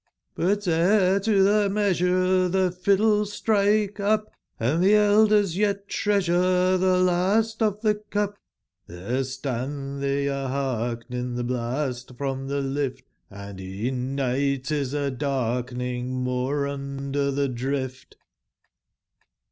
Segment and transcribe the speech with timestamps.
[0.33, 7.05] But ere to tbe measure tbc fiddles strike up, Hnd tbe elders yet treasure tbc
[7.05, 8.35] last of tbc cup,
[8.89, 16.65] Tlbere stand tbey a/bcarhening tbc blast from tbe lift, Hnd e'en nigbt is a/darkening more
[16.67, 18.15] under tbe drift.